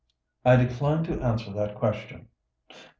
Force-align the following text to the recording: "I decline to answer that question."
"I 0.43 0.55
decline 0.55 1.03
to 1.03 1.21
answer 1.21 1.53
that 1.53 1.75
question." 1.75 2.29